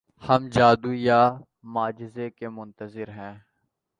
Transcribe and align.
ہم 0.23 0.47
جادو 0.47 0.93
یا 0.93 1.21
معجزے 1.73 2.29
کے 2.29 2.49
منتظر 2.49 3.09
ہیں۔ 3.09 3.35